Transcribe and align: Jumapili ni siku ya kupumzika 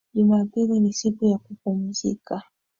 Jumapili 0.13 0.79
ni 0.79 0.93
siku 0.93 1.25
ya 1.25 1.37
kupumzika 1.37 2.43